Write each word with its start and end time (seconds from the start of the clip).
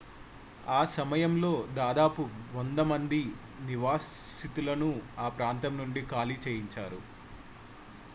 ఆ 0.69 0.85
సమయంలో 0.93 1.51
దాదాపు 1.75 2.23
100 2.55 2.85
మంది 2.91 3.19
నివాసితులను 3.67 4.89
ఆ 5.19 5.29
ప్రాంతం 5.37 5.75
నుండి 5.81 6.03
ఖాళీ 6.11 6.37
చేయించారు 6.47 7.01